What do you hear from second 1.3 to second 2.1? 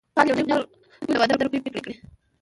روپۍ پرې کړې.